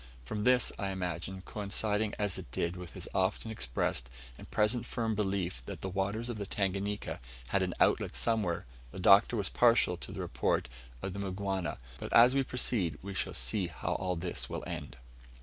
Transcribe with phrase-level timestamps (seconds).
[0.25, 5.13] From this, I imagine, coinciding as it did with his often expressed and present firm
[5.13, 9.97] belief that the waters of the Tanganika had an outlet somewhere, the Doctor was partial
[9.97, 10.67] to the report
[11.03, 14.97] of the Mgwana; but as we proceed we shall see how all this will end.